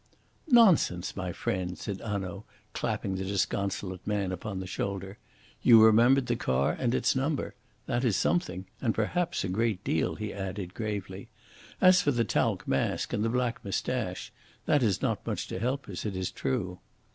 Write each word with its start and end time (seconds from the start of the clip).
"Nonsense, 0.49 1.15
my 1.15 1.31
friend," 1.31 1.77
said 1.77 2.01
Hanaud, 2.01 2.43
clapping 2.73 3.17
the 3.17 3.23
disconsolate 3.23 4.07
man 4.07 4.31
upon 4.31 4.59
the 4.59 4.65
shoulder. 4.65 5.19
"You 5.61 5.79
remembered 5.83 6.25
the 6.25 6.35
car 6.35 6.71
and 6.71 6.95
its 6.95 7.15
number. 7.15 7.53
That 7.85 8.03
is 8.03 8.15
something 8.17 8.65
and 8.81 8.95
perhaps 8.95 9.43
a 9.43 9.47
great 9.47 9.83
deal," 9.83 10.15
he 10.15 10.33
added 10.33 10.73
gravely. 10.73 11.29
"As 11.79 12.01
for 12.01 12.09
the 12.09 12.25
talc 12.25 12.67
mask 12.67 13.13
and 13.13 13.23
the 13.23 13.29
black 13.29 13.63
moustache, 13.63 14.33
that 14.65 14.81
is 14.81 15.03
not 15.03 15.27
much 15.27 15.47
to 15.49 15.59
help 15.59 15.87
us, 15.87 16.03
it 16.03 16.15
is 16.15 16.31
true." 16.31 16.79